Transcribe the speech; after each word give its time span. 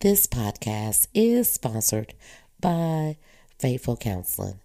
This 0.00 0.26
podcast 0.26 1.08
is 1.12 1.52
sponsored 1.52 2.14
by 2.58 3.18
Faithful 3.58 3.98
Counseling. 3.98 4.60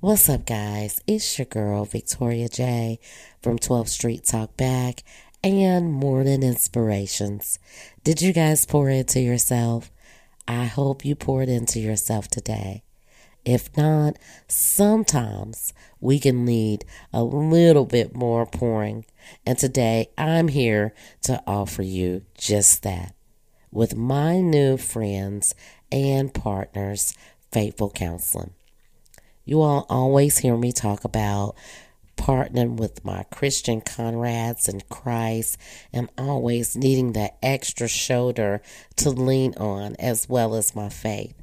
What's 0.00 0.28
up, 0.28 0.44
guys? 0.44 1.00
It's 1.06 1.38
your 1.38 1.46
girl, 1.46 1.86
Victoria 1.86 2.46
J. 2.50 2.98
from 3.42 3.58
12th 3.58 3.88
Street 3.88 4.26
Talk 4.26 4.58
Back 4.58 5.02
and 5.42 5.90
Morning 5.90 6.42
Inspirations. 6.42 7.58
Did 8.04 8.20
you 8.20 8.34
guys 8.34 8.66
pour 8.66 8.90
into 8.90 9.20
yourself? 9.20 9.90
I 10.46 10.66
hope 10.66 11.06
you 11.06 11.14
poured 11.14 11.48
into 11.48 11.80
yourself 11.80 12.28
today. 12.28 12.82
If 13.46 13.74
not, 13.78 14.18
sometimes 14.46 15.72
we 16.02 16.18
can 16.18 16.44
need 16.44 16.84
a 17.14 17.24
little 17.24 17.86
bit 17.86 18.14
more 18.14 18.44
pouring. 18.44 19.06
And 19.46 19.56
today 19.56 20.10
I'm 20.18 20.48
here 20.48 20.92
to 21.22 21.42
offer 21.46 21.82
you 21.82 22.26
just 22.36 22.82
that 22.82 23.14
with 23.72 23.96
my 23.96 24.40
new 24.40 24.76
friends 24.76 25.54
and 25.92 26.32
partners, 26.32 27.14
Faithful 27.52 27.90
Counseling. 27.90 28.52
You 29.44 29.62
all 29.62 29.86
always 29.88 30.38
hear 30.38 30.56
me 30.56 30.72
talk 30.72 31.04
about 31.04 31.54
partnering 32.16 32.76
with 32.76 33.04
my 33.04 33.22
Christian 33.24 33.80
comrades 33.80 34.68
in 34.68 34.82
Christ 34.90 35.56
and 35.92 36.10
always 36.18 36.76
needing 36.76 37.14
that 37.14 37.38
extra 37.42 37.88
shoulder 37.88 38.60
to 38.96 39.10
lean 39.10 39.54
on 39.56 39.96
as 39.96 40.28
well 40.28 40.54
as 40.54 40.76
my 40.76 40.88
faith. 40.88 41.34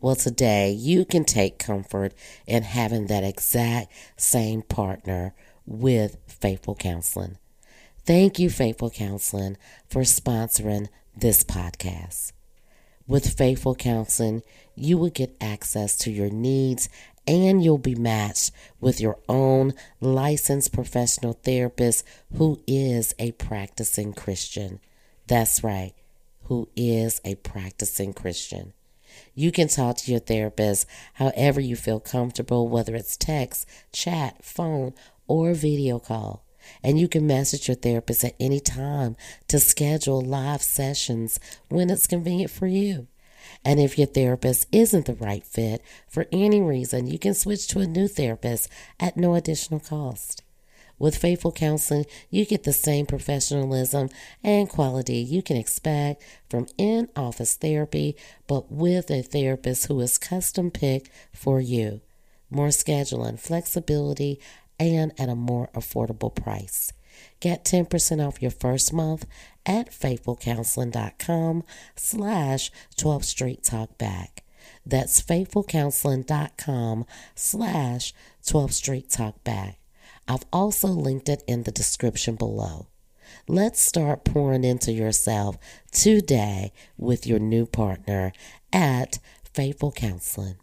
Well, 0.00 0.16
today 0.16 0.70
you 0.70 1.04
can 1.04 1.24
take 1.24 1.58
comfort 1.58 2.14
in 2.46 2.62
having 2.62 3.06
that 3.06 3.24
exact 3.24 3.92
same 4.16 4.62
partner 4.62 5.34
with 5.66 6.16
Faithful 6.26 6.74
Counseling. 6.74 7.38
Thank 8.04 8.38
you, 8.38 8.50
Faithful 8.50 8.90
Counseling, 8.90 9.56
for 9.88 10.02
sponsoring 10.02 10.88
this 11.16 11.44
podcast. 11.44 12.32
With 13.06 13.36
Faithful 13.36 13.74
Counseling, 13.74 14.42
you 14.74 14.98
will 14.98 15.10
get 15.10 15.36
access 15.40 15.96
to 15.98 16.10
your 16.10 16.30
needs 16.30 16.88
and 17.26 17.62
you'll 17.62 17.78
be 17.78 17.94
matched 17.94 18.52
with 18.80 19.00
your 19.00 19.18
own 19.28 19.72
licensed 20.00 20.72
professional 20.72 21.34
therapist 21.34 22.04
who 22.36 22.60
is 22.66 23.14
a 23.18 23.32
practicing 23.32 24.12
Christian. 24.12 24.80
That's 25.26 25.64
right, 25.64 25.92
who 26.44 26.68
is 26.76 27.20
a 27.24 27.36
practicing 27.36 28.12
Christian. 28.12 28.72
You 29.34 29.52
can 29.52 29.68
talk 29.68 29.96
to 29.98 30.10
your 30.10 30.20
therapist 30.20 30.86
however 31.14 31.60
you 31.60 31.76
feel 31.76 32.00
comfortable, 32.00 32.68
whether 32.68 32.94
it's 32.94 33.16
text, 33.16 33.68
chat, 33.92 34.44
phone, 34.44 34.92
or 35.26 35.54
video 35.54 35.98
call. 35.98 36.44
And 36.82 36.98
you 36.98 37.08
can 37.08 37.26
message 37.26 37.68
your 37.68 37.76
therapist 37.76 38.24
at 38.24 38.34
any 38.38 38.60
time 38.60 39.16
to 39.48 39.58
schedule 39.58 40.20
live 40.20 40.62
sessions 40.62 41.40
when 41.68 41.90
it's 41.90 42.06
convenient 42.06 42.50
for 42.50 42.66
you. 42.66 43.06
And 43.64 43.80
if 43.80 43.98
your 43.98 44.06
therapist 44.06 44.66
isn't 44.72 45.06
the 45.06 45.14
right 45.14 45.44
fit 45.44 45.82
for 46.08 46.26
any 46.32 46.60
reason, 46.60 47.06
you 47.06 47.18
can 47.18 47.34
switch 47.34 47.66
to 47.68 47.80
a 47.80 47.86
new 47.86 48.08
therapist 48.08 48.68
at 49.00 49.16
no 49.16 49.34
additional 49.34 49.80
cost. 49.80 50.42
With 50.98 51.16
Faithful 51.16 51.50
Counseling, 51.50 52.06
you 52.30 52.46
get 52.46 52.62
the 52.62 52.72
same 52.72 53.06
professionalism 53.06 54.10
and 54.44 54.68
quality 54.68 55.16
you 55.16 55.42
can 55.42 55.56
expect 55.56 56.22
from 56.48 56.68
in 56.78 57.08
office 57.16 57.56
therapy, 57.56 58.16
but 58.46 58.70
with 58.70 59.10
a 59.10 59.22
therapist 59.22 59.86
who 59.86 60.00
is 60.00 60.18
custom 60.18 60.70
picked 60.70 61.10
for 61.32 61.60
you. 61.60 62.00
More 62.48 62.68
scheduling, 62.68 63.40
flexibility, 63.40 64.38
and 64.78 65.12
at 65.18 65.28
a 65.28 65.34
more 65.34 65.68
affordable 65.74 66.34
price. 66.34 66.92
Get 67.40 67.64
10% 67.64 68.26
off 68.26 68.42
your 68.42 68.50
first 68.50 68.92
month 68.92 69.26
at 69.66 69.90
faithfulcounseling.com 69.90 71.64
slash 71.96 72.70
12th 72.96 73.24
Street 73.24 73.62
Talk 73.62 73.96
Back. 73.98 74.42
That's 74.86 75.20
faithfulcounseling.com 75.22 77.06
slash 77.34 78.14
12th 78.44 78.72
Street 78.72 79.10
Talk 79.10 79.42
Back. 79.44 79.78
I've 80.26 80.44
also 80.52 80.88
linked 80.88 81.28
it 81.28 81.44
in 81.46 81.64
the 81.64 81.70
description 81.70 82.36
below. 82.36 82.86
Let's 83.46 83.80
start 83.80 84.24
pouring 84.24 84.64
into 84.64 84.92
yourself 84.92 85.58
today 85.90 86.72
with 86.96 87.26
your 87.26 87.38
new 87.38 87.66
partner 87.66 88.32
at 88.72 89.18
Faithful 89.52 89.92
Counseling. 89.92 90.56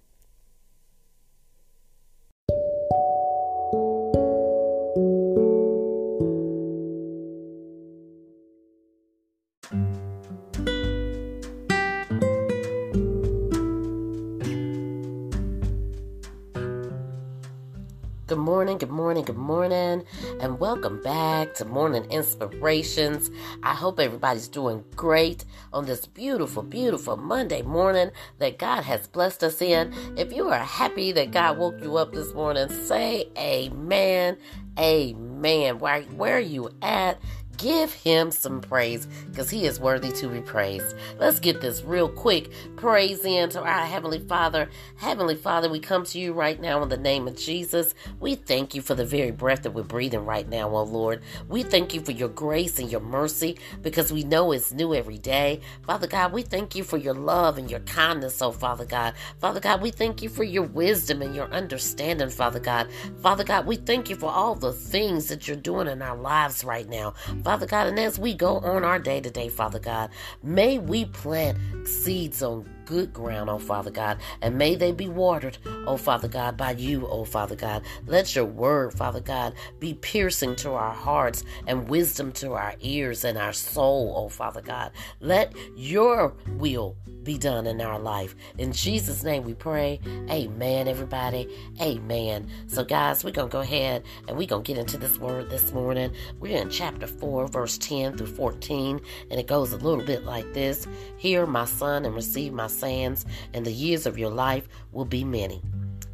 Good 18.32 18.38
morning, 18.38 18.78
good 18.78 18.92
morning, 18.92 19.26
good 19.26 19.36
morning, 19.36 20.06
and 20.40 20.58
welcome 20.58 21.02
back 21.02 21.54
to 21.56 21.66
Morning 21.66 22.06
Inspirations. 22.06 23.30
I 23.62 23.74
hope 23.74 24.00
everybody's 24.00 24.48
doing 24.48 24.86
great 24.96 25.44
on 25.74 25.86
this 25.86 26.06
beautiful, 26.06 26.64
beautiful 26.64 27.18
Monday 27.18 27.62
morning 27.62 28.10
that 28.40 28.58
God 28.58 28.86
has 28.86 29.06
blessed 29.06 29.44
us 29.44 29.62
in. 29.62 29.94
If 30.16 30.32
you 30.32 30.48
are 30.48 30.60
happy 30.60 31.12
that 31.12 31.32
God 31.32 31.58
woke 31.58 31.84
you 31.84 31.98
up 31.98 32.14
this 32.14 32.34
morning, 32.34 32.70
say 32.70 33.28
amen, 33.38 34.38
amen. 34.80 35.80
Where, 35.80 36.04
where 36.04 36.38
are 36.38 36.40
you 36.40 36.70
at? 36.82 37.20
Give 37.62 37.94
him 37.94 38.32
some 38.32 38.60
praise 38.60 39.06
because 39.30 39.52
he 39.52 39.68
is 39.68 39.80
worthy 39.80 40.12
to 40.14 40.28
be 40.28 40.42
praised. 40.42 40.96
Let's 41.20 41.40
get 41.40 41.62
this 41.62 41.84
real 41.84 42.10
quick 42.10 42.50
praise 42.76 43.24
in 43.24 43.50
to 43.52 43.62
our 43.62 43.86
Heavenly 43.86 44.18
Father. 44.18 44.68
Heavenly 44.96 45.36
Father, 45.36 45.70
we 45.70 45.80
come 45.80 46.04
to 46.06 46.20
you 46.20 46.34
right 46.34 46.60
now 46.60 46.82
in 46.82 46.90
the 46.90 46.98
name 46.98 47.28
of 47.28 47.38
Jesus. 47.38 47.94
We 48.20 48.34
thank 48.34 48.74
you 48.74 48.82
for 48.82 48.96
the 48.96 49.06
very 49.06 49.30
breath 49.30 49.62
that 49.62 49.72
we're 49.72 49.84
breathing 49.84 50.26
right 50.26 50.50
now, 50.50 50.70
oh 50.76 50.82
Lord. 50.82 51.22
We 51.50 51.62
thank 51.62 51.94
you 51.94 52.02
for 52.02 52.12
your 52.14 52.30
grace 52.30 52.80
and 52.80 52.92
your 52.92 53.02
mercy 53.02 53.60
because 53.84 54.12
we 54.12 54.24
know 54.24 54.52
it's 54.54 54.74
new 54.74 54.96
every 54.96 55.20
day. 55.20 55.62
Father 55.86 56.08
God, 56.08 56.34
we 56.34 56.42
thank 56.42 56.76
you 56.76 56.84
for 56.84 56.98
your 56.98 57.14
love 57.14 57.60
and 57.60 57.70
your 57.70 57.82
kindness, 57.82 58.42
oh 58.42 58.54
Father 58.54 58.86
God. 58.86 59.14
Father 59.40 59.60
God, 59.60 59.84
we 59.84 59.92
thank 59.92 60.24
you 60.24 60.30
for 60.30 60.44
your 60.44 60.64
wisdom 60.64 61.22
and 61.22 61.36
your 61.36 61.52
understanding, 61.52 62.32
Father 62.32 62.60
God. 62.60 62.90
Father 63.22 63.44
God, 63.44 63.68
we 63.68 63.76
thank 63.76 64.10
you 64.10 64.16
for 64.16 64.32
all 64.32 64.56
the 64.56 64.74
things 64.74 65.28
that 65.28 65.48
you're 65.48 65.58
doing 65.58 65.88
in 65.88 66.02
our 66.02 66.18
lives 66.18 66.64
right 66.64 66.90
now. 66.90 67.14
Father 67.44 67.51
God. 67.58 67.88
And 67.88 68.00
as 68.00 68.20
we 68.20 68.34
go 68.34 68.58
on 68.60 68.84
our 68.84 69.00
day 69.00 69.22
to 69.22 69.30
day, 69.30 69.50
Father 69.50 69.80
God, 69.80 70.10
may 70.44 70.80
we 70.80 71.06
plant 71.06 71.58
seeds 71.88 72.42
on 72.42 72.68
good 72.86 73.14
ground, 73.14 73.50
oh 73.50 73.58
Father 73.58 73.92
God, 73.92 74.18
and 74.42 74.58
may 74.58 74.76
they 74.76 74.92
be 74.92 75.08
watered, 75.08 75.58
oh 75.88 75.96
Father 75.98 76.28
God, 76.28 76.58
by 76.58 76.72
you, 76.72 77.08
oh 77.08 77.24
Father 77.24 77.56
God. 77.56 77.84
Let 78.06 78.36
your 78.36 78.46
word, 78.46 78.94
Father 78.94 79.22
God, 79.22 79.54
be 79.80 79.94
piercing 79.94 80.56
to 80.58 80.72
our 80.72 80.94
hearts 80.94 81.44
and 81.68 81.88
wisdom 81.88 82.32
to 82.34 82.54
our 82.54 82.76
ears 82.82 83.24
and 83.24 83.38
our 83.38 83.54
soul, 83.54 84.14
oh 84.18 84.30
Father 84.30 84.62
God. 84.62 84.92
Let 85.20 85.54
your 85.76 86.36
will 86.58 86.98
be 87.24 87.38
done 87.38 87.68
in 87.68 87.82
our 87.82 88.00
life. 88.00 88.36
In 88.58 88.72
Jesus' 88.72 89.24
name 89.24 89.44
we 89.44 89.54
pray. 89.54 90.00
Amen, 90.30 90.88
everybody. 90.88 91.48
Amen. 91.82 92.48
So, 92.68 92.84
guys, 92.84 93.24
we're 93.24 93.32
going 93.32 93.50
to 93.50 93.52
go 93.52 93.62
ahead 93.62 94.04
and 94.28 94.38
we're 94.38 94.48
going 94.48 94.64
to 94.64 94.68
get 94.68 94.80
into 94.80 94.98
this 94.98 95.18
word 95.18 95.50
this 95.50 95.72
morning. 95.72 96.14
We're 96.40 96.58
in 96.58 96.70
chapter 96.70 97.08
4, 97.08 97.48
verse 97.48 97.78
10 97.78 98.18
through 98.18 98.28
14, 98.28 99.02
and 99.30 99.40
it 99.40 99.48
goes 99.48 99.72
a 99.72 99.78
little 99.78 100.06
bit 100.06 100.24
like 100.24 100.54
this 100.54 100.88
Hear, 101.18 101.46
my 101.46 101.66
son, 101.66 102.06
and 102.06 102.16
receive 102.16 102.54
my 102.54 102.68
sayings, 102.68 103.26
and 103.54 103.66
the 103.66 103.72
years 103.72 104.06
of 104.06 104.18
your 104.18 104.32
life 104.32 104.68
will 104.92 105.06
be 105.06 105.24
many. 105.24 105.62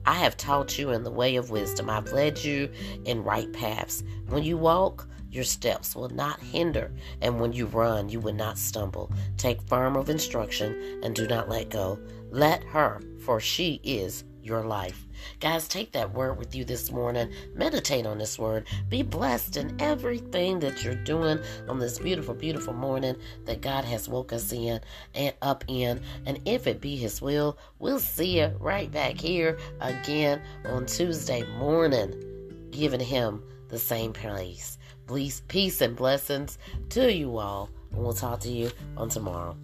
I 0.05 0.13
have 0.13 0.37
taught 0.37 0.79
you 0.79 0.91
in 0.91 1.03
the 1.03 1.11
way 1.11 1.35
of 1.35 1.51
wisdom. 1.51 1.89
I've 1.89 2.13
led 2.13 2.41
you 2.41 2.69
in 3.03 3.25
right 3.25 3.51
paths. 3.51 4.05
When 4.29 4.41
you 4.41 4.57
walk, 4.57 5.05
your 5.37 5.45
steps 5.45 5.95
will 5.95 6.09
not 6.09 6.41
hinder, 6.41 6.91
and 7.21 7.39
when 7.39 7.53
you 7.53 7.67
run, 7.67 8.09
you 8.09 8.19
will 8.19 8.33
not 8.33 8.57
stumble. 8.57 9.11
Take 9.37 9.61
firm 9.61 9.95
of 9.95 10.09
instruction 10.09 10.99
and 11.03 11.15
do 11.15 11.27
not 11.27 11.47
let 11.47 11.69
go. 11.69 11.99
Let 12.31 12.63
her, 12.63 12.99
for 13.19 13.39
she 13.39 13.79
is 13.83 14.23
your 14.41 14.63
life. 14.63 15.05
Guys, 15.39 15.67
take 15.67 15.91
that 15.91 16.11
word 16.11 16.39
with 16.39 16.55
you 16.55 16.65
this 16.65 16.91
morning. 16.91 17.31
Meditate 17.53 18.07
on 18.07 18.17
this 18.17 18.39
word. 18.39 18.65
Be 18.89 19.03
blessed 19.03 19.57
in 19.57 19.79
everything 19.79 20.59
that 20.59 20.83
you're 20.83 20.95
doing 20.95 21.39
on 21.69 21.77
this 21.77 21.99
beautiful, 21.99 22.33
beautiful 22.33 22.73
morning 22.73 23.15
that 23.45 23.61
God 23.61 23.85
has 23.85 24.09
woke 24.09 24.33
us 24.33 24.51
in 24.51 24.79
and 25.13 25.35
up 25.43 25.63
in. 25.67 26.01
And 26.25 26.39
if 26.45 26.65
it 26.65 26.81
be 26.81 26.95
His 26.95 27.21
will, 27.21 27.59
we'll 27.77 27.99
see 27.99 28.39
you 28.39 28.47
right 28.59 28.91
back 28.91 29.19
here 29.19 29.59
again 29.81 30.41
on 30.65 30.87
Tuesday 30.87 31.43
morning, 31.59 32.69
giving 32.71 32.99
Him 33.01 33.43
the 33.69 33.79
same 33.79 34.13
praise. 34.13 34.77
Peace 35.47 35.81
and 35.81 35.95
blessings 35.95 36.57
to 36.89 37.11
you 37.11 37.37
all. 37.37 37.69
And 37.91 38.03
we'll 38.03 38.13
talk 38.13 38.41
to 38.41 38.49
you 38.49 38.69
on 38.97 39.09
tomorrow. 39.09 39.55